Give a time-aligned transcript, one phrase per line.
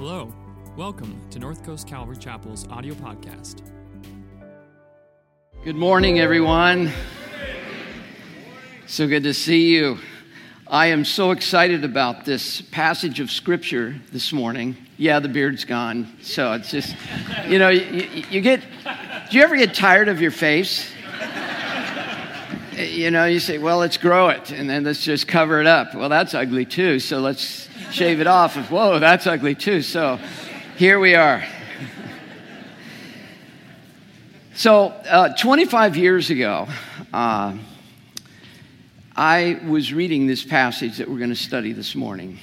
[0.00, 0.32] Hello.
[0.78, 3.60] Welcome to North Coast Calvary Chapel's audio podcast.
[5.62, 6.90] Good morning, everyone.
[8.86, 9.98] So good to see you.
[10.66, 14.74] I am so excited about this passage of scripture this morning.
[14.96, 16.10] Yeah, the beard's gone.
[16.22, 16.96] So it's just,
[17.46, 18.62] you know, you, you get,
[19.30, 20.90] do you ever get tired of your face?
[22.74, 25.94] You know, you say, well, let's grow it and then let's just cover it up.
[25.94, 27.00] Well, that's ugly too.
[27.00, 28.56] So let's shave it off.
[28.56, 29.82] And, whoa, that's ugly too.
[29.82, 30.18] So
[30.76, 31.44] here we are.
[34.52, 36.68] So, uh, 25 years ago,
[37.14, 37.56] uh,
[39.16, 42.38] I was reading this passage that we're going to study this morning,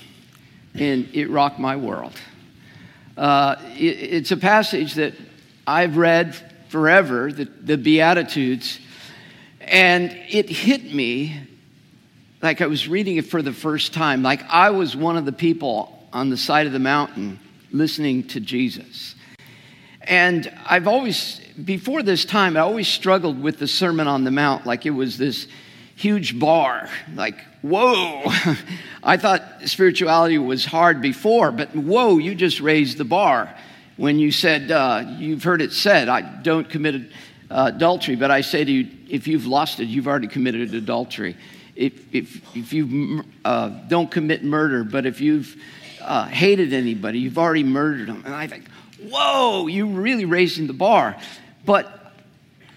[0.73, 2.13] and it rocked my world.
[3.15, 5.13] Uh, it, it's a passage that
[5.67, 6.35] I've read
[6.69, 8.79] forever, the, the Beatitudes,
[9.61, 11.39] and it hit me
[12.41, 15.31] like I was reading it for the first time, like I was one of the
[15.31, 17.39] people on the side of the mountain
[17.71, 19.15] listening to Jesus.
[20.01, 24.65] And I've always, before this time, I always struggled with the Sermon on the Mount
[24.65, 25.47] like it was this
[25.95, 26.89] huge bar.
[27.13, 28.23] Like, whoa.
[29.03, 33.53] I thought spirituality was hard before, but whoa, you just raised the bar
[33.97, 37.11] when you said, uh, you've heard it said, I don't commit
[37.49, 41.35] uh, adultery, but I say to you, if you've lost it, you've already committed adultery.
[41.77, 45.55] If, if, if you uh, don't commit murder, but if you've
[46.01, 48.23] uh, hated anybody, you've already murdered them.
[48.25, 48.65] And I think,
[48.99, 51.15] whoa, you're really raising the bar.
[51.65, 52.13] But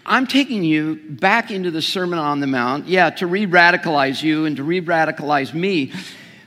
[0.05, 4.45] I'm taking you back into the Sermon on the Mount, yeah, to re radicalize you
[4.45, 5.93] and to re radicalize me.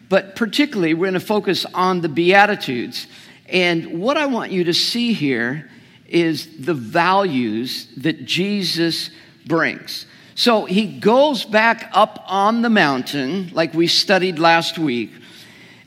[0.10, 3.08] But particularly, we're going to focus on the Beatitudes.
[3.48, 5.72] And what I want you to see here
[6.08, 9.10] is the values that Jesus
[9.48, 10.06] brings.
[10.36, 15.12] So he goes back up on the mountain, like we studied last week.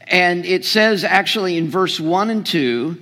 [0.06, 2.96] And it says actually in verse 1 and 2,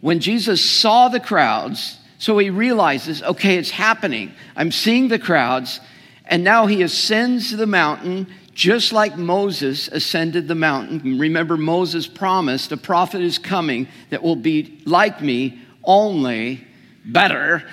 [0.00, 4.32] when Jesus saw the crowds, so he realizes, okay, it's happening.
[4.54, 5.80] I'm seeing the crowds.
[6.26, 11.18] And now he ascends the mountain just like Moses ascended the mountain.
[11.18, 16.66] Remember, Moses promised a prophet is coming that will be like me, only
[17.04, 17.64] better.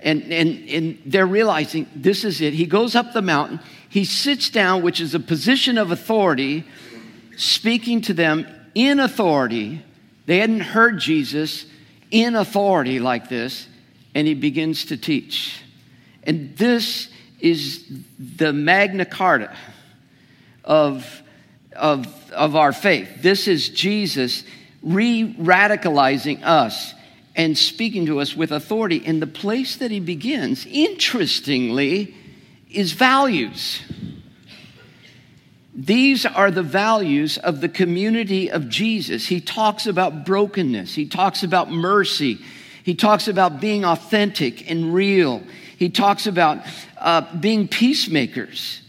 [0.00, 2.52] And, and, and they're realizing this is it.
[2.54, 6.64] He goes up the mountain, he sits down, which is a position of authority,
[7.36, 9.82] speaking to them in authority.
[10.26, 11.66] They hadn't heard Jesus
[12.10, 13.68] in authority like this,
[14.14, 15.62] and he begins to teach.
[16.24, 17.08] And this
[17.40, 17.84] is
[18.18, 19.56] the Magna Carta
[20.64, 21.22] of,
[21.74, 23.22] of, of our faith.
[23.22, 24.44] This is Jesus
[24.82, 26.94] re radicalizing us
[27.36, 29.02] and speaking to us with authority.
[29.04, 32.14] And the place that he begins, interestingly,
[32.70, 33.82] is values.
[35.74, 39.26] These are the values of the community of Jesus.
[39.26, 42.38] He talks about brokenness, he talks about mercy,
[42.82, 45.42] he talks about being authentic and real,
[45.76, 46.64] he talks about
[46.96, 48.80] uh, being peacemakers.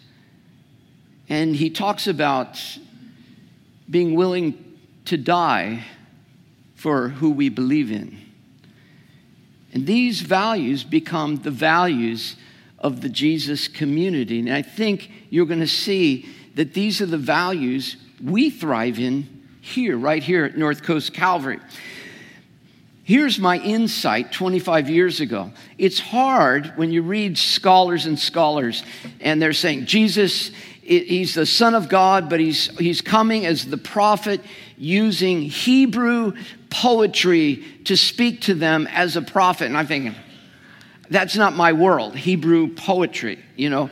[1.30, 2.57] And he talks about
[3.90, 5.84] being willing to die
[6.75, 8.27] for who we believe in.
[9.74, 12.36] And these values become the values
[12.80, 14.40] of the Jesus community.
[14.40, 19.46] And I think you're going to see that these are the values we thrive in
[19.62, 21.60] here, right here at North Coast Calvary.
[23.04, 25.52] Here's my insight 25 years ago.
[25.78, 28.84] It's hard when you read scholars and scholars,
[29.22, 30.52] and they're saying Jesus
[30.88, 34.42] he's the Son of God, but he's, he's coming as the prophet
[34.78, 36.34] using Hebrew
[36.70, 39.66] poetry to speak to them as a prophet.
[39.66, 40.16] And I'm thinking,
[41.10, 43.90] that's not my world, Hebrew poetry, you know.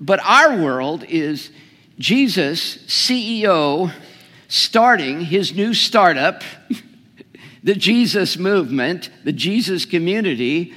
[0.00, 1.50] But our world is
[1.98, 3.92] Jesus, CEO,
[4.48, 6.42] starting his new startup,
[7.62, 10.74] the Jesus movement, the Jesus community.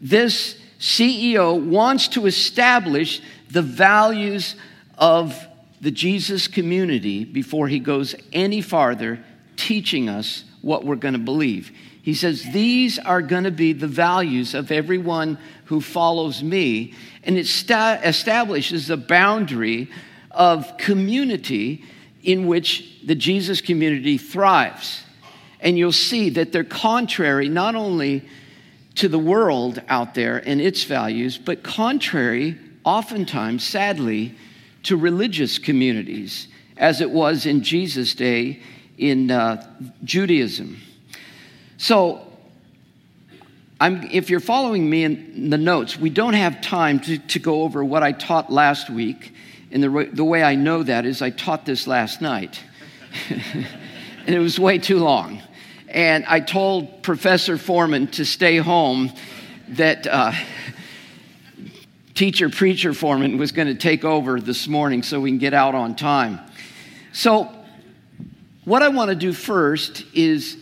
[0.00, 4.56] This CEO wants to establish the values
[4.98, 5.46] of
[5.80, 9.22] the Jesus community before he goes any farther
[9.56, 11.72] teaching us what we're going to believe.
[12.02, 16.94] He says, These are going to be the values of everyone who follows me.
[17.24, 19.90] And it sta- establishes a boundary
[20.30, 21.84] of community
[22.22, 25.02] in which the Jesus community thrives.
[25.60, 28.28] And you'll see that they're contrary not only
[28.96, 34.34] to the world out there and its values, but contrary oftentimes, sadly,
[34.84, 38.62] to religious communities, as it was in Jesus' day
[38.98, 39.64] in uh,
[40.04, 40.78] Judaism.
[41.76, 42.26] So,
[43.78, 47.62] I'm, if you're following me in the notes, we don't have time to, to go
[47.62, 49.34] over what I taught last week.
[49.70, 52.62] And the, the way I know that is I taught this last night.
[53.30, 55.42] and it was way too long.
[55.88, 59.12] And I told Professor Foreman to stay home
[59.68, 60.32] that uh,
[62.14, 65.74] teacher preacher Foreman was going to take over this morning so we can get out
[65.74, 66.40] on time.
[67.12, 67.52] So,
[68.66, 70.58] what I want to do first is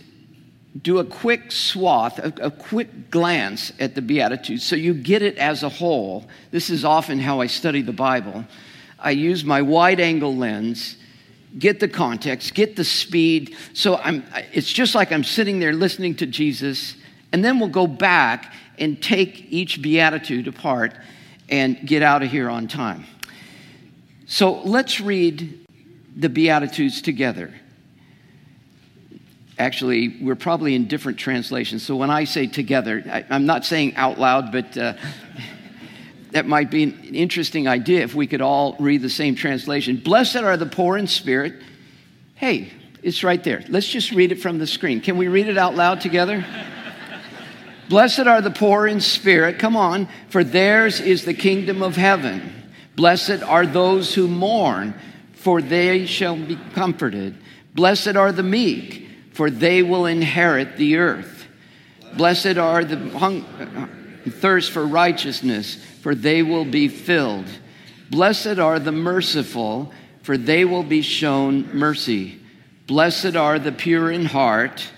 [0.80, 5.38] do a quick swath, a, a, quick glance at the Beatitudes so you get it
[5.38, 6.26] as a whole.
[6.50, 8.44] This is often how I study the Bible.
[8.98, 10.96] I use my wide angle lens,
[11.58, 13.56] get the context, get the speed.
[13.72, 14.22] So I'm,
[14.52, 16.96] it's just like I'm sitting there listening to Jesus,
[17.32, 20.92] and then we'll go back and take each Beatitude apart
[21.48, 23.06] and get out of here on time.
[24.26, 25.66] So let's read
[26.14, 27.54] the Beatitudes together
[29.58, 31.82] actually, we're probably in different translations.
[31.82, 34.94] So when I say together, I, am not saying out loud, but uh,
[36.32, 39.96] that might be an interesting idea if we could all read the same translation.
[39.96, 41.54] Blessed are the poor in spirit.
[42.34, 42.72] Hey,
[43.02, 43.62] it's right there.
[43.68, 45.00] Let's just read it from the screen.
[45.00, 46.44] Can we read it out loud together?
[47.88, 49.58] Blessed are the poor in spirit.
[49.58, 52.50] Come on, for theirs is the kingdom of heaven.
[52.96, 54.94] Blessed are those who mourn,
[55.34, 57.36] for they shall be comforted.
[57.74, 59.03] Blessed are the meek
[59.34, 61.46] for they will inherit the earth.
[62.16, 62.96] Blessed are the
[64.30, 67.46] thirst for righteousness, for they will be filled.
[68.10, 69.92] Blessed are the merciful,
[70.22, 72.40] for they will be shown mercy.
[72.86, 74.88] Blessed are the pure in heart.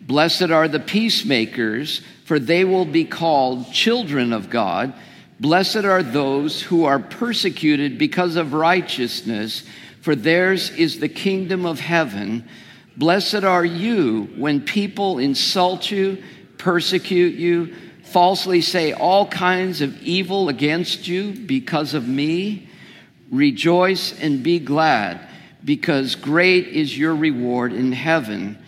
[0.00, 4.92] Blessed are the peacemakers, for they will be called children of God.
[5.38, 9.62] Blessed are those who are persecuted because of righteousness
[10.04, 12.46] for theirs is the kingdom of heaven.
[12.94, 16.22] Blessed are you when people insult you,
[16.58, 22.68] persecute you, falsely say all kinds of evil against you because of me.
[23.30, 25.26] Rejoice and be glad,
[25.64, 28.58] because great is your reward in heaven.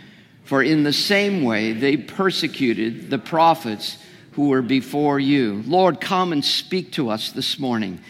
[0.45, 3.99] For in the same way they persecuted the prophets
[4.33, 5.63] who were before you.
[5.67, 8.01] Lord, come and speak to us this morning.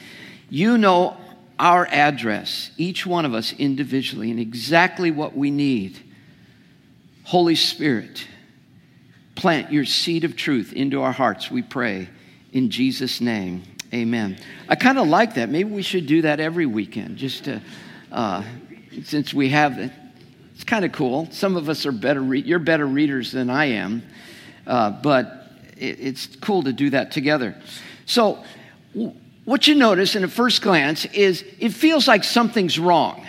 [0.49, 1.17] You know
[1.58, 5.99] our address, each one of us individually, and exactly what we need.
[7.25, 8.26] Holy Spirit,
[9.35, 12.08] plant your seed of truth into our hearts, we pray.
[12.53, 13.62] In Jesus' name,
[13.93, 14.38] amen.
[14.69, 15.49] I kind of like that.
[15.49, 17.61] Maybe we should do that every weekend, just to,
[18.12, 18.43] uh,
[19.05, 19.93] since we have it.
[20.55, 21.29] It's kind of cool.
[21.32, 24.03] Some of us are better, re- you're better readers than I am,
[24.67, 27.61] uh, but it, it's cool to do that together.
[28.06, 28.43] So,
[29.46, 33.25] what you notice in a first glance is it feels like something's wrong.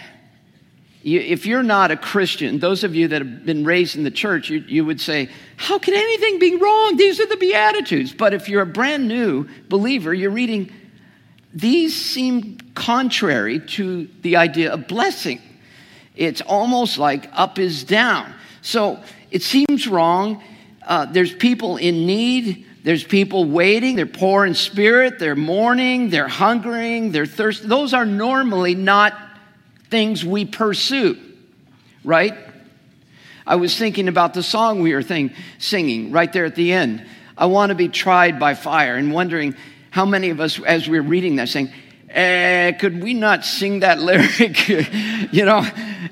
[1.04, 4.12] You, if you're not a Christian, those of you that have been raised in the
[4.12, 6.98] church, you, you would say, How can anything be wrong?
[6.98, 8.14] These are the Beatitudes.
[8.14, 10.74] But if you're a brand new believer, you're reading,
[11.54, 15.40] these seem contrary to the idea of blessing.
[16.16, 18.34] It's almost like up is down.
[18.64, 19.00] So
[19.30, 20.44] it seems wrong.
[20.82, 22.66] Uh, there's people in need.
[22.84, 27.68] There's people waiting, they're poor in spirit, they're mourning, they're hungering, they're thirsty.
[27.68, 29.14] Those are normally not
[29.90, 31.18] things we pursue,
[32.04, 32.34] right?
[33.46, 37.06] I was thinking about the song we were thing, singing right there at the end.
[37.38, 39.56] I want to be tried by fire, and wondering
[39.90, 41.72] how many of us, as we we're reading that, saying,
[42.10, 44.68] eh, could we not sing that lyric?
[45.34, 45.66] you know,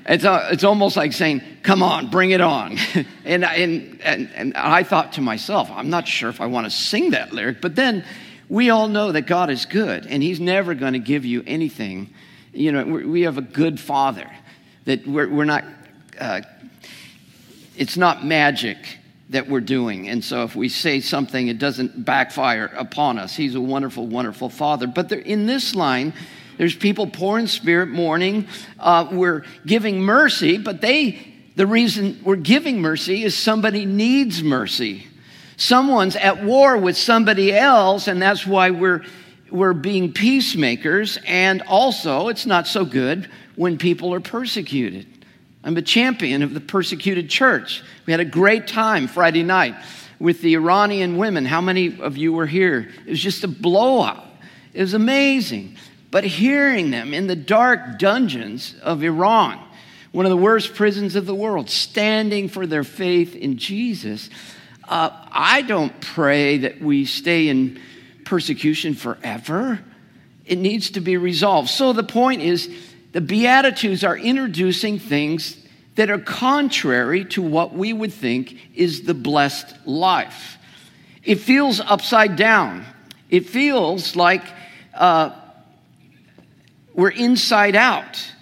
[0.06, 2.78] it's, uh, it's almost like saying, come on, bring it on.
[3.24, 6.70] and, and, and, and I thought to myself, I'm not sure if I want to
[6.70, 8.04] sing that lyric, but then
[8.48, 12.14] we all know that God is good and He's never going to give you anything.
[12.52, 14.30] You know, we have a good Father,
[14.84, 15.64] that we're, we're not,
[16.18, 16.42] uh,
[17.76, 18.78] it's not magic
[19.30, 20.08] that we're doing.
[20.08, 23.34] And so if we say something, it doesn't backfire upon us.
[23.34, 24.86] He's a wonderful, wonderful Father.
[24.86, 26.14] But there, in this line,
[26.58, 28.46] there's people poor in spirit, mourning.
[28.78, 35.06] Uh, we're giving mercy, but they, the reason we're giving mercy is somebody needs mercy.
[35.56, 39.04] Someone's at war with somebody else, and that's why we're,
[39.50, 41.18] we're being peacemakers.
[41.26, 45.06] And also, it's not so good when people are persecuted.
[45.64, 47.82] I'm a champion of the persecuted church.
[48.04, 49.74] We had a great time Friday night
[50.20, 51.46] with the Iranian women.
[51.46, 52.90] How many of you were here?
[53.06, 54.24] It was just a blowout.
[54.74, 55.76] It was amazing.
[56.10, 59.58] But hearing them in the dark dungeons of Iran,
[60.16, 64.30] one of the worst prisons of the world, standing for their faith in Jesus,
[64.88, 67.78] uh, I don't pray that we stay in
[68.24, 69.78] persecution forever.
[70.46, 71.68] It needs to be resolved.
[71.68, 72.74] So the point is,
[73.12, 75.58] the Beatitudes are introducing things
[75.96, 80.56] that are contrary to what we would think is the blessed life.
[81.24, 82.86] It feels upside down.
[83.28, 84.44] It feels like
[84.94, 85.32] uh,
[86.94, 88.32] we're inside out.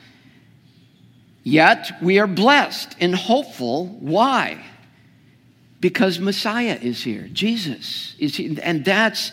[1.45, 3.87] Yet we are blessed and hopeful.
[3.87, 4.65] Why?
[5.79, 8.59] Because Messiah is here, Jesus is here.
[8.63, 9.31] And that's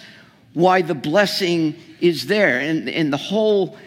[0.53, 2.59] why the blessing is there.
[2.59, 3.77] And, and the whole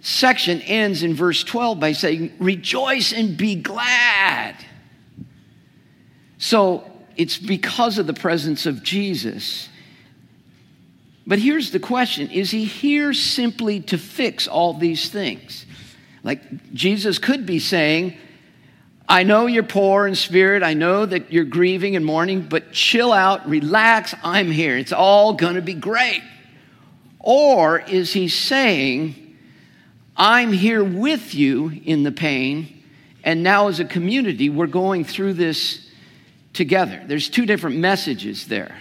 [0.00, 4.56] section ends in verse 12 by saying, Rejoice and be glad.
[6.38, 9.68] So it's because of the presence of Jesus.
[11.26, 15.65] But here's the question Is he here simply to fix all these things?
[16.26, 18.16] Like Jesus could be saying,
[19.08, 20.64] I know you're poor in spirit.
[20.64, 24.12] I know that you're grieving and mourning, but chill out, relax.
[24.24, 24.76] I'm here.
[24.76, 26.22] It's all going to be great.
[27.20, 29.36] Or is he saying,
[30.16, 32.82] I'm here with you in the pain,
[33.22, 35.88] and now as a community, we're going through this
[36.52, 37.04] together?
[37.06, 38.76] There's two different messages there.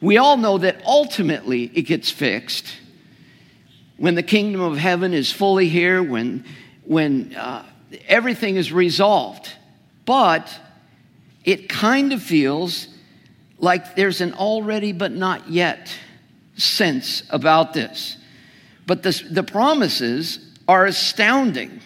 [0.00, 2.76] We all know that ultimately it gets fixed
[3.96, 6.44] when the kingdom of heaven is fully here, when
[6.86, 7.64] when uh,
[8.06, 9.50] everything is resolved.
[10.04, 10.60] But
[11.44, 12.88] it kind of feels
[13.58, 15.96] like there's an already but not yet
[16.56, 18.16] sense about this.
[18.86, 20.38] But the, the promises
[20.68, 21.80] are astounding.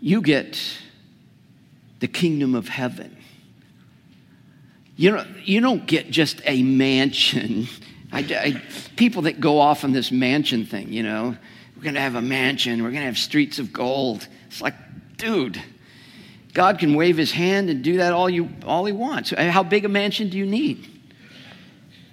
[0.00, 0.58] You get
[2.00, 3.16] the kingdom of heaven.
[4.96, 7.68] You, know, you don't get just a mansion.
[8.12, 8.62] I, I,
[8.96, 11.36] people that go off on this mansion thing, you know,
[11.80, 12.82] we're going to have a mansion.
[12.82, 14.28] We're going to have streets of gold.
[14.48, 14.74] It's like,
[15.16, 15.58] dude,
[16.52, 19.30] God can wave his hand and do that all, you, all he wants.
[19.30, 20.86] How big a mansion do you need?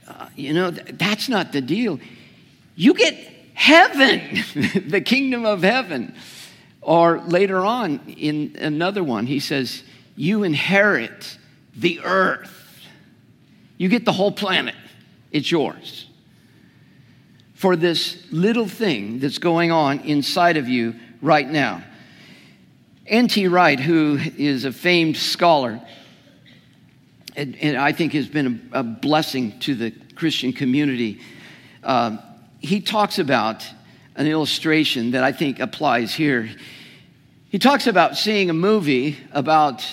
[0.07, 1.99] Uh, you know, that's not the deal.
[2.77, 3.15] You get
[3.55, 4.41] heaven,
[4.87, 6.15] the kingdom of heaven.
[6.81, 9.83] Or later on in another one, he says,
[10.15, 11.37] You inherit
[11.75, 12.53] the earth.
[13.77, 14.75] You get the whole planet,
[15.33, 16.07] it's yours
[17.57, 21.83] for this little thing that's going on inside of you right now.
[23.07, 23.47] N.T.
[23.47, 25.81] Wright, who is a famed scholar,
[27.35, 31.19] and, and I think has been a, a, blessing to the Christian community,
[31.83, 32.17] uh,
[32.59, 33.67] he talks about
[34.15, 36.47] an illustration that I think applies here.
[37.49, 39.83] He talks about seeing a movie about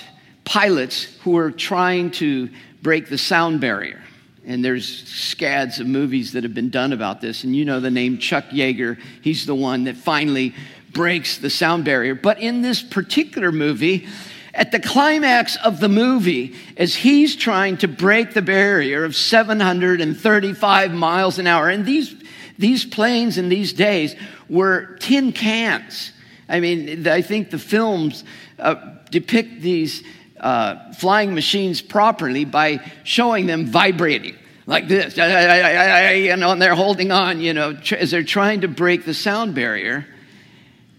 [0.44, 2.50] pilots who are trying to
[2.82, 4.02] break the sound barrier.
[4.46, 7.44] And there's scads of movies that have been done about this.
[7.44, 8.98] And you know the name Chuck Yeager.
[9.22, 10.54] He's the one that finally
[10.92, 12.14] breaks the sound barrier.
[12.14, 14.06] But in this particular movie,
[14.54, 20.92] at the climax of the movie, as he's trying to break the barrier of 735
[20.92, 22.14] miles an hour, and these,
[22.58, 24.14] these planes in these days
[24.48, 26.12] were tin cans.
[26.48, 28.24] I mean, I think the films
[28.58, 28.76] uh,
[29.10, 30.04] depict these
[30.40, 34.36] uh, flying machines properly by showing them vibrating
[34.66, 35.22] like this, you
[36.36, 40.06] know, and they're holding on, you know, as they're trying to break the sound barrier.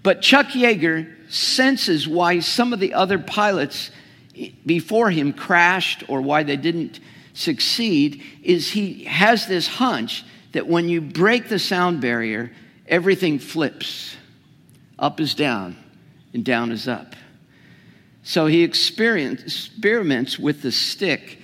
[0.03, 3.89] But Chuck Yeager senses why some of the other pilots
[4.65, 6.99] before him crashed or why they didn't
[7.33, 12.51] succeed is he has this hunch that when you break the sound barrier,
[12.87, 14.15] everything flips.
[14.97, 15.75] Up is down,
[16.33, 17.15] and down is up.
[18.27, 21.37] So he experiments with the stick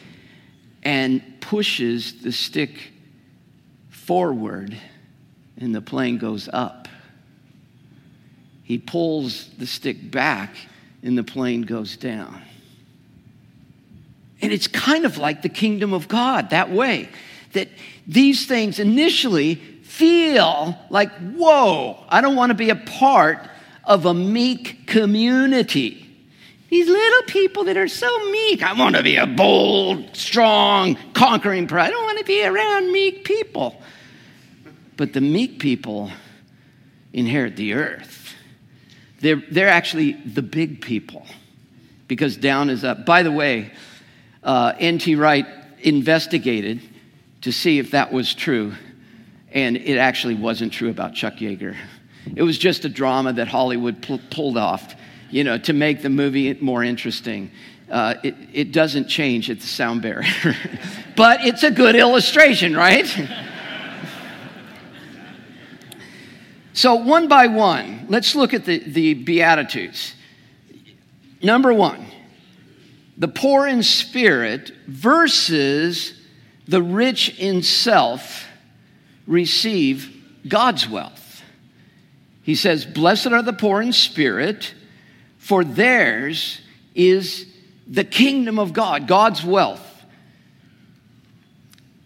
[0.81, 2.91] and pushes the stick
[3.89, 4.75] forward,
[5.57, 6.87] and the plane goes up.
[8.63, 10.55] He pulls the stick back,
[11.03, 12.41] and the plane goes down.
[14.41, 17.09] And it's kind of like the kingdom of God that way,
[17.53, 17.67] that
[18.07, 23.47] these things initially feel like, whoa, I don't want to be a part
[23.83, 26.07] of a meek community.
[26.71, 28.63] These little people that are so meek.
[28.63, 31.85] I want to be a bold, strong, conquering person.
[31.85, 33.75] I don't want to be around meek people.
[34.95, 36.11] But the meek people
[37.11, 38.33] inherit the earth.
[39.19, 41.25] They're, they're actually the big people
[42.07, 43.05] because down is up.
[43.05, 43.73] By the way,
[44.41, 45.15] uh, N.T.
[45.15, 45.45] Wright
[45.79, 46.79] investigated
[47.41, 48.75] to see if that was true,
[49.51, 51.75] and it actually wasn't true about Chuck Yeager.
[52.33, 54.95] It was just a drama that Hollywood pl- pulled off
[55.31, 57.49] you know, to make the movie more interesting.
[57.89, 60.55] Uh, it, it doesn't change at the sound barrier,
[61.15, 63.07] but it's a good illustration, right?
[66.73, 70.15] so, one by one, let's look at the, the Beatitudes.
[71.41, 72.05] Number one,
[73.17, 76.13] the poor in spirit versus
[76.67, 78.47] the rich in self
[79.27, 81.43] receive God's wealth.
[82.43, 84.73] He says, Blessed are the poor in spirit
[85.41, 86.61] for theirs
[86.93, 87.47] is
[87.87, 89.85] the kingdom of God, God's wealth.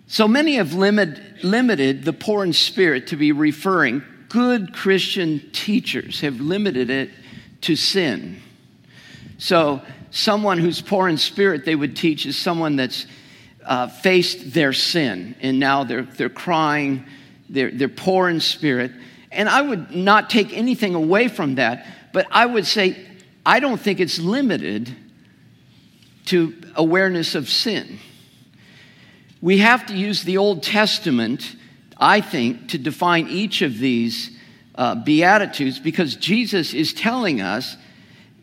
[0.07, 6.21] So many have limit, limited the poor in spirit to be referring, good Christian teachers
[6.21, 7.09] have limited it
[7.61, 8.41] to sin.
[9.37, 13.05] So, someone who's poor in spirit, they would teach, is someone that's
[13.65, 17.05] uh, faced their sin and now they're, they're crying,
[17.49, 18.93] they're, they're poor in spirit.
[19.29, 22.95] And I would not take anything away from that, but I would say
[23.45, 24.95] I don't think it's limited
[26.25, 27.99] to awareness of sin.
[29.41, 31.55] We have to use the Old Testament,
[31.97, 34.35] I think, to define each of these
[34.73, 37.77] uh, Beatitudes because Jesus is telling us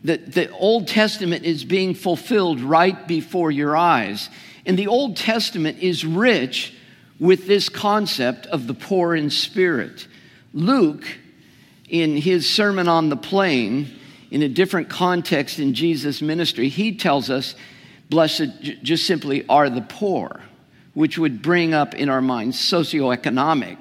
[0.05, 4.29] that the Old Testament is being fulfilled right before your eyes.
[4.65, 6.73] And the Old Testament is rich
[7.19, 10.07] with this concept of the poor in spirit.
[10.53, 11.05] Luke,
[11.89, 13.87] in his Sermon on the Plain,
[14.33, 17.53] in a different context in Jesus' ministry, he tells us,
[18.09, 20.41] Blessed just simply are the poor,
[20.95, 23.77] which would bring up in our minds socioeconomic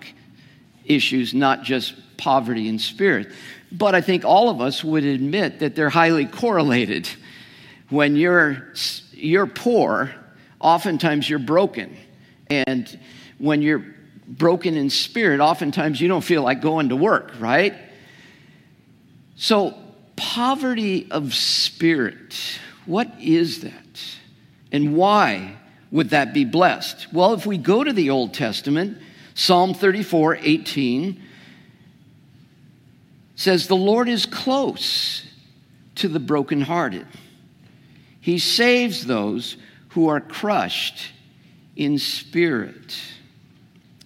[0.84, 3.32] issues, not just poverty in spirit.
[3.72, 7.08] But I think all of us would admit that they're highly correlated.
[7.88, 8.74] When you're,
[9.12, 10.14] you're poor,
[10.60, 11.96] oftentimes you're broken.
[12.50, 12.98] And
[13.38, 13.86] when you're
[14.28, 17.74] broken in spirit, oftentimes you don't feel like going to work, right?
[19.34, 19.78] So,
[20.16, 23.72] poverty of spirit, what is that?
[24.70, 25.56] And why
[25.90, 27.12] would that be blessed?
[27.12, 28.98] Well, if we go to the Old Testament,
[29.34, 31.22] Psalm 34 18
[33.36, 35.26] says, The Lord is close
[35.96, 37.06] to the brokenhearted.
[38.20, 39.56] He saves those
[39.90, 41.12] who are crushed
[41.76, 42.96] in spirit.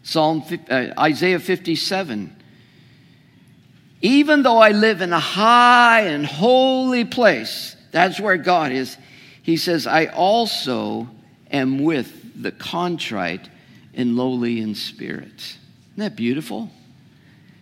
[0.03, 2.36] Psalm uh, Isaiah 57.
[4.03, 8.97] Even though I live in a high and holy place, that's where God is.
[9.43, 11.09] He says, I also
[11.51, 13.49] am with the contrite
[13.95, 15.33] and lowly in spirit.
[15.35, 16.71] Isn't that beautiful?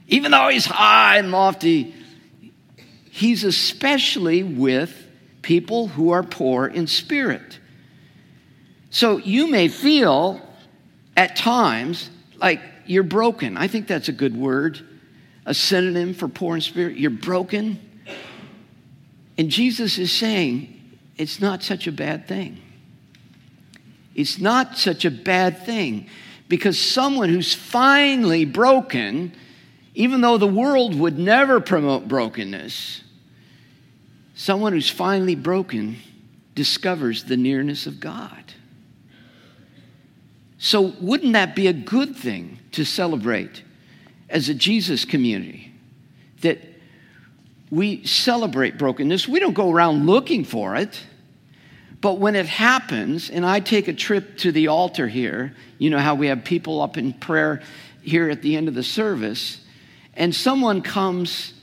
[0.09, 1.95] Even though he's high and lofty,
[3.11, 4.93] he's especially with
[5.43, 7.59] people who are poor in spirit.
[8.91, 10.41] So you may feel
[11.17, 13.57] at times like you're broken.
[13.57, 14.81] I think that's a good word,
[15.47, 16.97] a synonym for poor in spirit.
[16.97, 17.81] You're broken.
[19.37, 20.81] And Jesus is saying
[21.17, 22.61] it's not such a bad thing.
[24.15, 26.09] It's not such a bad thing
[26.49, 29.35] because someone who's finally broken,
[29.95, 33.03] even though the world would never promote brokenness,
[34.35, 35.97] someone who's finally broken
[36.55, 38.53] discovers the nearness of God.
[40.59, 43.63] So, wouldn't that be a good thing to celebrate
[44.35, 45.73] as a Jesus community?
[46.43, 46.59] That
[47.71, 49.27] we celebrate brokenness.
[49.27, 51.03] We don't go around looking for it.
[52.03, 55.99] But when it happens, and I take a trip to the altar here, you know
[55.99, 57.63] how we have people up in prayer
[58.03, 59.65] here at the end of the service,
[60.13, 61.55] and someone comes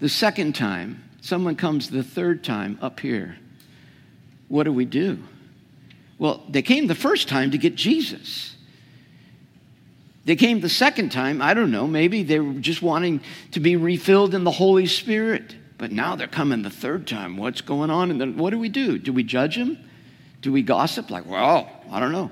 [0.00, 3.36] the second time, someone comes the third time up here.
[4.48, 5.18] What do we do?
[6.18, 8.56] Well, they came the first time to get Jesus.
[10.28, 13.76] They came the second time, I don't know, maybe they were just wanting to be
[13.76, 15.56] refilled in the Holy Spirit.
[15.78, 17.38] But now they're coming the third time.
[17.38, 18.10] What's going on?
[18.10, 18.98] And then what do we do?
[18.98, 19.78] Do we judge them?
[20.42, 21.08] Do we gossip?
[21.08, 22.30] Like, well, I don't know.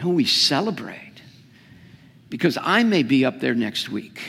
[0.00, 1.20] No, we celebrate.
[2.28, 4.22] Because I may be up there next week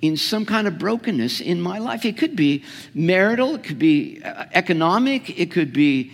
[0.00, 2.04] in some kind of brokenness in my life.
[2.04, 2.62] It could be
[2.94, 6.12] marital, it could be uh, economic, it could be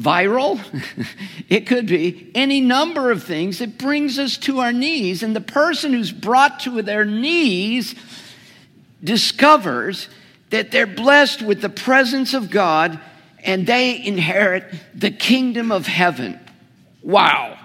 [0.00, 0.60] viral.
[1.48, 5.22] it could be any number of things that brings us to our knees.
[5.22, 7.94] And the person who's brought to their knees
[9.02, 10.08] discovers
[10.50, 13.00] that they're blessed with the presence of God
[13.40, 16.40] and they inherit the kingdom of heaven.
[17.02, 17.58] Wow.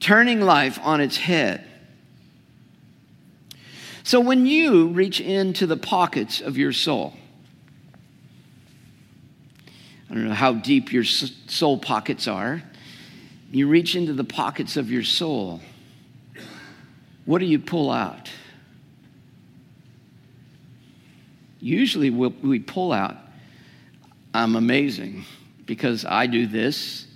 [0.00, 1.66] Turning life on its head.
[4.04, 7.14] So when you reach into the pockets of your soul,
[10.12, 12.62] I don't know how deep your soul pockets are.
[13.50, 15.62] You reach into the pockets of your soul.
[17.24, 18.30] What do you pull out?
[21.60, 23.16] Usually we pull out,
[24.34, 25.24] I'm amazing
[25.64, 27.06] because I do this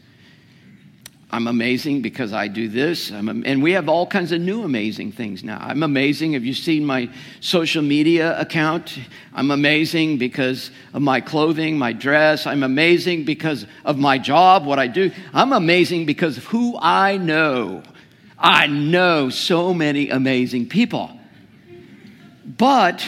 [1.37, 3.11] I'm amazing because I do this.
[3.11, 5.59] I'm, and we have all kinds of new amazing things now.
[5.61, 6.33] I'm amazing.
[6.33, 8.99] Have you seen my social media account?
[9.35, 12.47] I'm amazing because of my clothing, my dress.
[12.47, 15.11] I'm amazing because of my job, what I do.
[15.35, 17.83] I'm amazing because of who I know.
[18.39, 21.11] I know so many amazing people.
[22.47, 23.07] But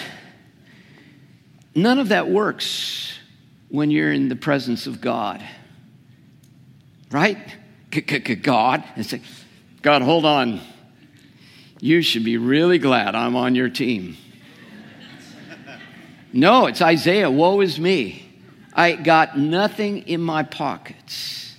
[1.74, 3.10] none of that works
[3.70, 5.42] when you're in the presence of God.
[7.10, 7.38] Right?
[7.90, 9.20] God and say,
[9.83, 10.61] God, hold on.
[11.81, 14.16] You should be really glad I'm on your team.
[16.33, 17.31] No, it's Isaiah.
[17.31, 18.24] Woe is me.
[18.74, 21.57] I got nothing in my pockets.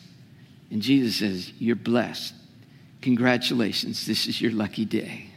[0.71, 2.33] And Jesus says, You're blessed.
[3.01, 4.05] Congratulations.
[4.05, 5.27] This is your lucky day.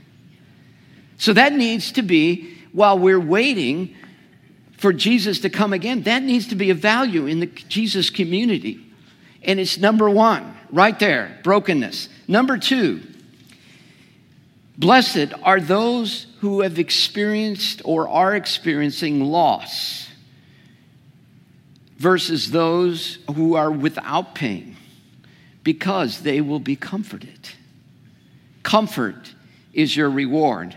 [1.16, 3.94] So that needs to be, while we're waiting
[4.78, 8.84] for Jesus to come again, that needs to be a value in the Jesus community.
[9.42, 12.08] And it's number one, right there brokenness.
[12.26, 13.02] Number two,
[14.76, 20.08] blessed are those who have experienced or are experiencing loss
[21.98, 24.76] versus those who are without pain
[25.62, 27.50] because they will be comforted.
[28.64, 29.34] Comfort
[29.72, 30.76] is your reward.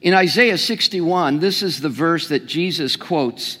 [0.00, 3.58] In Isaiah 61, this is the verse that Jesus quotes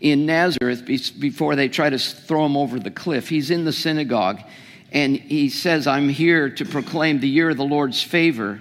[0.00, 3.28] in Nazareth before they try to throw him over the cliff.
[3.28, 4.40] He's in the synagogue
[4.92, 8.60] and he says, I'm here to proclaim the year of the Lord's favor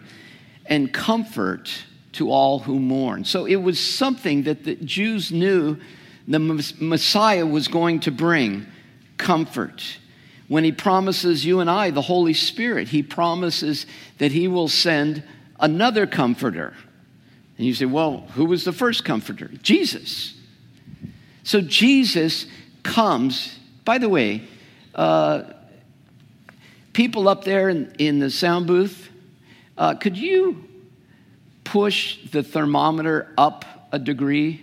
[0.65, 1.71] and comfort
[2.13, 3.25] to all who mourn.
[3.25, 5.77] So it was something that the Jews knew
[6.27, 8.65] the Messiah was going to bring
[9.17, 9.97] comfort.
[10.47, 13.85] When he promises you and I the Holy Spirit, he promises
[14.17, 15.23] that he will send
[15.59, 16.73] another comforter.
[17.57, 19.47] And you say, well, who was the first comforter?
[19.61, 20.33] Jesus.
[21.43, 22.47] So Jesus
[22.83, 23.57] comes.
[23.85, 24.41] By the way,
[24.93, 25.43] uh,
[26.95, 29.09] people up there in, in the sound booth,
[29.77, 30.63] uh, could you
[31.65, 34.61] push the thermometer up a degree?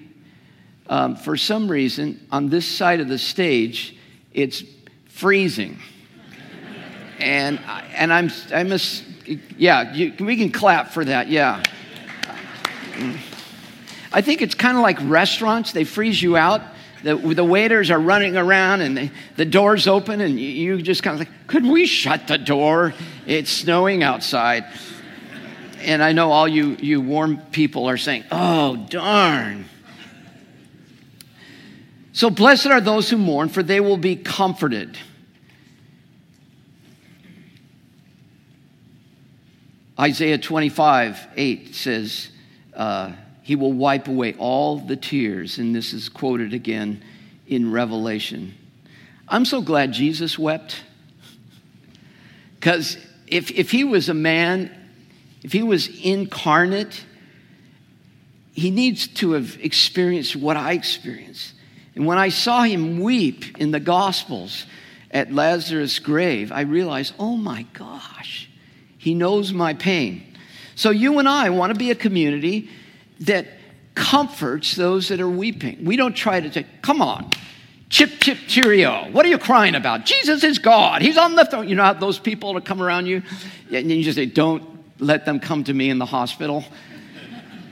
[0.89, 3.99] Um, for some reason, on this side of the stage,
[4.33, 4.65] it's
[5.09, 5.79] freezing.
[7.19, 7.61] and,
[7.95, 8.79] and I'm, I'm a,
[9.59, 11.63] yeah, you, we can clap for that, yeah.
[14.11, 16.63] I think it's kind of like restaurants, they freeze you out
[17.03, 21.03] the, the waiters are running around and the, the door's open, and you, you just
[21.03, 22.95] kind of like, could we shut the door?
[23.27, 24.65] It's snowing outside.
[25.81, 29.65] And I know all you, you warm people are saying, oh, darn.
[32.13, 34.99] So blessed are those who mourn, for they will be comforted.
[39.99, 42.29] Isaiah 25, 8 says,
[42.75, 43.13] uh,
[43.43, 45.59] he will wipe away all the tears.
[45.59, 47.03] And this is quoted again
[47.47, 48.55] in Revelation.
[49.29, 50.83] I'm so glad Jesus wept.
[52.55, 54.71] Because if, if he was a man,
[55.43, 57.05] if he was incarnate,
[58.53, 61.55] he needs to have experienced what I experienced.
[61.95, 64.67] And when I saw him weep in the Gospels
[65.11, 68.49] at Lazarus' grave, I realized, oh my gosh,
[68.97, 70.23] he knows my pain.
[70.75, 72.71] So you and I want to be a community
[73.27, 73.47] that
[73.95, 75.85] comforts those that are weeping.
[75.85, 77.31] We don't try to say, come on,
[77.91, 79.11] chip, chip, cheerio.
[79.11, 80.07] What are you crying about?
[80.07, 81.03] Jesus is God.
[81.03, 81.69] He's on the throne.
[81.69, 83.23] You know how those people that come around you?
[83.71, 84.67] And you just say, don't
[84.99, 86.65] let them come to me in the hospital.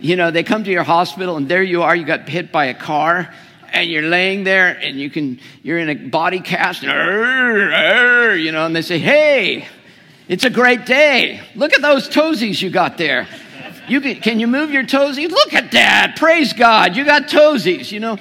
[0.00, 2.66] You know, they come to your hospital and there you are, you got hit by
[2.66, 3.32] a car
[3.72, 8.74] and you're laying there and you can, you're in a body cast, you know, and
[8.74, 9.68] they say, hey,
[10.28, 11.40] it's a great day.
[11.54, 13.28] Look at those toesies you got there.
[13.90, 15.30] You can, can you move your toesies?
[15.30, 16.14] Look at that.
[16.16, 16.94] Praise God.
[16.94, 18.18] You got toesies, you know.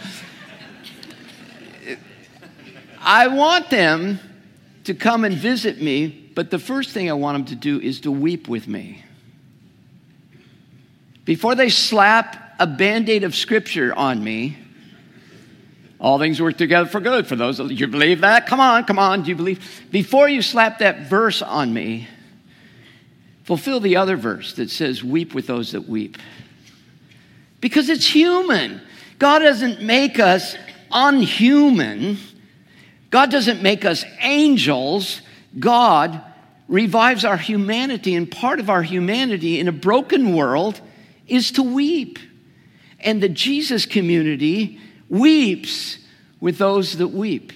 [2.99, 4.19] I want them
[4.85, 8.01] to come and visit me, but the first thing I want them to do is
[8.01, 9.03] to weep with me.
[11.23, 14.57] Before they slap a band aid of scripture on me,
[15.99, 17.59] all things work together for good for those.
[17.59, 18.47] Of you believe that?
[18.47, 19.21] Come on, come on.
[19.21, 19.83] Do you believe?
[19.91, 22.07] Before you slap that verse on me,
[23.49, 26.19] fulfill the other verse that says, Weep with those that weep.
[27.61, 28.79] Because it's human.
[29.17, 30.55] God doesn't make us
[30.91, 32.19] unhuman,
[33.09, 35.21] God doesn't make us angels.
[35.57, 36.21] God
[36.67, 40.79] revives our humanity, and part of our humanity in a broken world
[41.25, 42.19] is to weep.
[42.99, 45.97] And the Jesus community weeps
[46.39, 47.51] with those that weep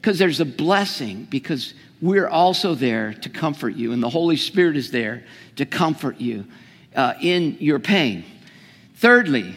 [0.00, 4.76] because there's a blessing, because we're also there to comfort you, and the Holy Spirit
[4.76, 5.24] is there
[5.56, 6.46] to comfort you
[6.96, 8.24] uh, in your pain.
[8.96, 9.54] Thirdly,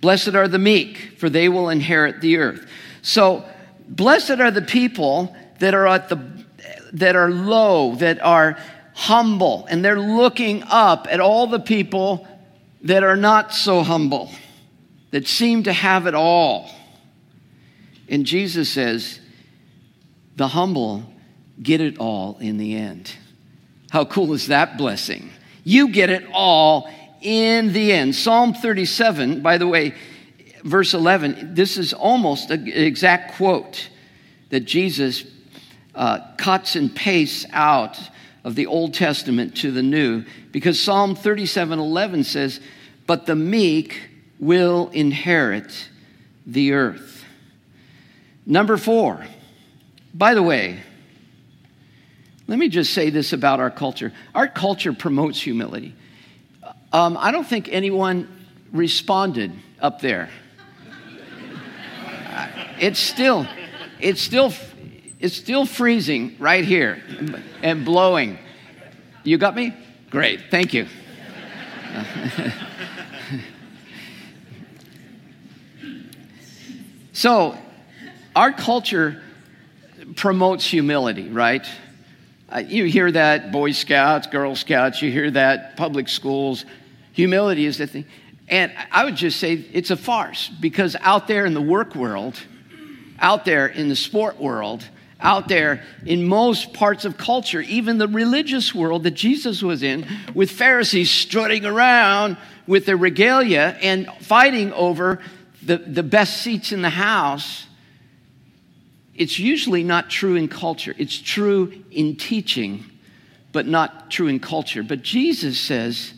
[0.00, 2.68] blessed are the meek, for they will inherit the earth.
[3.02, 3.44] So,
[3.88, 6.40] blessed are the people that are at the
[6.92, 8.58] that are low, that are
[8.94, 12.26] humble, and they're looking up at all the people
[12.82, 14.30] that are not so humble,
[15.10, 16.70] that seem to have it all.
[18.10, 19.20] And Jesus says,
[20.36, 21.04] the humble
[21.62, 23.14] get it all in the end.
[23.90, 25.30] How cool is that blessing?
[25.64, 28.14] You get it all in the end.
[28.14, 29.94] Psalm 37, by the way,
[30.64, 33.88] verse 11, this is almost an exact quote
[34.48, 35.24] that Jesus
[35.94, 37.98] uh, cuts and pastes out
[38.42, 42.60] of the Old Testament to the New, because Psalm 37 11 says,
[43.06, 45.90] But the meek will inherit
[46.46, 47.19] the earth.
[48.50, 49.24] Number four,
[50.12, 50.80] by the way,
[52.48, 54.12] let me just say this about our culture.
[54.34, 55.94] Our culture promotes humility.
[56.92, 58.28] Um, I don't think anyone
[58.72, 60.30] responded up there.
[62.80, 63.46] It's still,
[64.00, 64.52] it's still,
[65.20, 67.02] it's still freezing right here
[67.62, 68.38] and blowing.
[69.22, 69.74] You got me?
[70.08, 70.86] Great, thank you.
[77.12, 77.58] so,
[78.34, 79.20] our culture
[80.16, 81.66] promotes humility, right?
[82.48, 86.64] Uh, you hear that Boy Scouts, Girl Scouts, you hear that public schools.
[87.12, 88.06] Humility is the thing.
[88.48, 92.36] And I would just say it's a farce because out there in the work world,
[93.20, 94.88] out there in the sport world,
[95.20, 100.06] out there in most parts of culture, even the religious world that Jesus was in,
[100.34, 105.20] with Pharisees strutting around with their regalia and fighting over
[105.62, 107.66] the, the best seats in the house.
[109.20, 110.94] It's usually not true in culture.
[110.96, 112.86] It's true in teaching,
[113.52, 114.82] but not true in culture.
[114.82, 116.14] But Jesus says,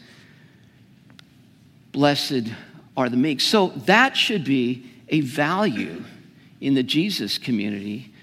[1.90, 2.52] Blessed
[2.96, 3.40] are the meek.
[3.40, 6.04] So that should be a value
[6.60, 8.14] in the Jesus community.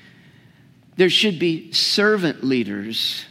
[0.95, 3.25] There should be servant leaders,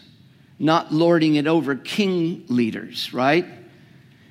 [0.58, 3.46] not lording it over king leaders, right?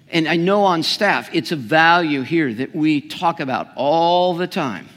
[0.09, 4.47] And I know on staff, it's a value here that we talk about all the
[4.47, 4.87] time.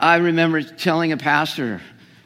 [0.00, 1.80] I remember telling a pastor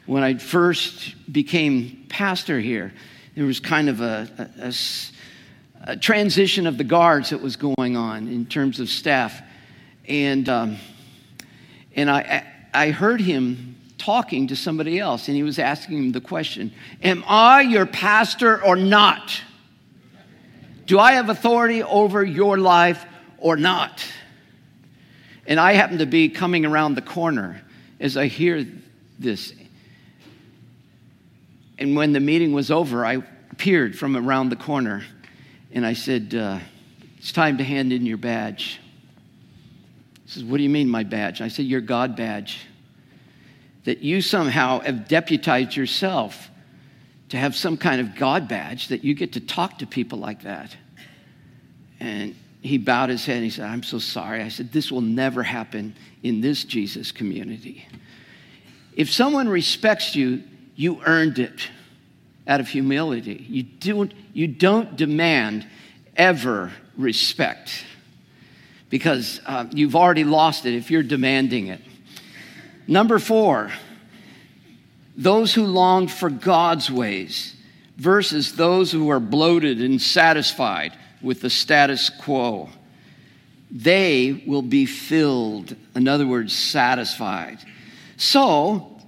[0.05, 2.93] when I first became pastor here,
[3.35, 4.73] there was kind of a, a,
[5.93, 9.41] a transition of the guards that was going on in terms of staff.
[10.07, 10.77] And, um,
[11.95, 16.21] and I, I heard him talking to somebody else, and he was asking him the
[16.21, 19.41] question Am I your pastor or not?
[20.85, 23.03] Do I have authority over your life
[23.39, 24.05] or not?
[25.47, 27.62] And I happen to be coming around the corner
[28.03, 28.67] as I hear
[29.17, 29.53] this.
[31.79, 35.05] And when the meeting was over, I appeared from around the corner
[35.71, 36.59] and I said, uh,
[37.17, 38.81] It's time to hand in your badge.
[40.25, 41.41] He says, What do you mean, my badge?
[41.41, 42.67] I said, Your God badge.
[43.85, 46.49] That you somehow have deputized yourself
[47.29, 50.43] to have some kind of God badge that you get to talk to people like
[50.43, 50.75] that.
[52.01, 54.41] And he bowed his head and he said, I'm so sorry.
[54.41, 57.85] I said, This will never happen in this Jesus community.
[58.95, 60.43] If someone respects you,
[60.75, 61.69] you earned it
[62.47, 63.45] out of humility.
[63.49, 65.67] You don't, you don't demand
[66.15, 67.85] ever respect
[68.89, 71.81] because uh, you've already lost it if you're demanding it.
[72.87, 73.71] Number four,
[75.17, 77.55] those who long for God's ways
[77.97, 82.69] versus those who are bloated and satisfied with the status quo.
[83.71, 87.57] They will be filled, in other words, satisfied.
[88.17, 89.01] So,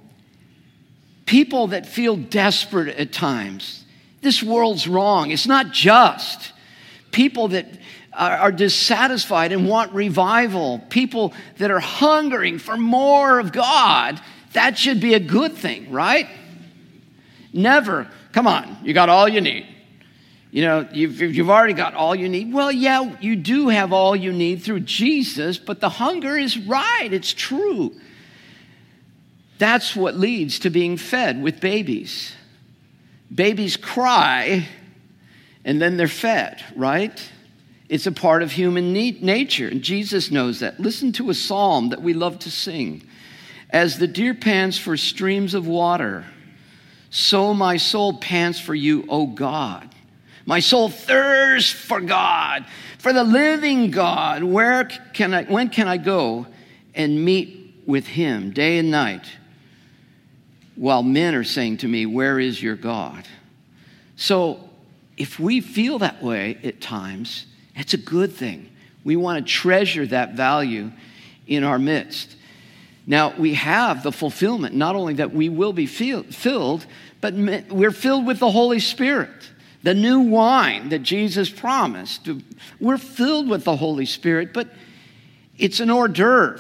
[1.26, 3.84] people that feel desperate at times.
[4.22, 5.30] This world's wrong.
[5.30, 6.52] It's not just.
[7.12, 7.68] People that
[8.12, 14.20] are, dissatisfied and want revival, people that are hungering for more of God,
[14.54, 16.28] that should be a good thing, right?
[17.54, 19.68] Never, come on, you got all you need.
[20.56, 22.54] You know, you've, you've already got all you need.
[22.54, 27.10] Well, yeah, you do have all you need through Jesus, but the hunger is right.
[27.12, 27.94] It's true.
[29.58, 32.34] That's what leads to being fed with babies.
[33.34, 34.66] Babies cry
[35.66, 37.22] and then they're fed, right?
[37.90, 40.80] It's a part of human nature, and Jesus knows that.
[40.80, 43.04] Listen to a psalm that we love to sing.
[43.72, 46.24] As the deer pants for streams of water,
[47.10, 49.90] so my soul pants for you, O God.
[50.46, 52.66] My soul thirsts for God,
[53.00, 54.44] for the living God.
[54.44, 56.46] Where can I, when can I go
[56.94, 59.26] and meet with him day and night?
[60.76, 63.26] while men are saying to me, Where is your God?
[64.16, 64.70] So
[65.18, 68.70] if we feel that way at times, it's a good thing.
[69.04, 70.92] We want to treasure that value
[71.48, 72.36] in our midst.
[73.08, 76.86] Now, we have the fulfillment, not only that we will be filled,
[77.22, 79.52] but we're filled with the Holy Spirit,
[79.86, 82.28] the new wine that Jesus promised.
[82.80, 84.68] We're filled with the Holy Spirit, but
[85.60, 86.60] it's an hors d'oeuvre.